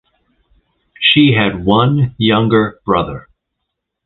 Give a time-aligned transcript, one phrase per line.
[0.99, 3.29] She had one younger brother.